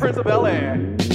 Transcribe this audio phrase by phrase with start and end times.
[0.00, 1.09] Prince of Bel Air.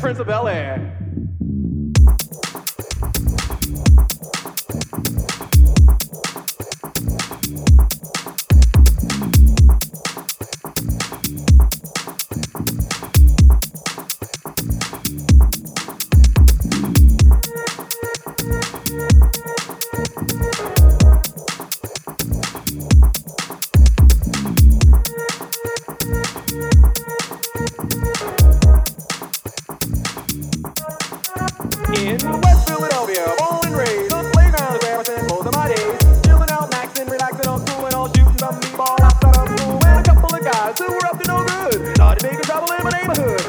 [0.00, 0.96] Prince of Bel Air.
[32.00, 33.26] In West Philadelphia,
[33.64, 34.10] and raised.
[34.10, 36.00] The playground is where I most of my days.
[38.80, 42.84] Out, a couple of guys who were up to no good started making trouble in
[42.84, 43.39] my neighborhood.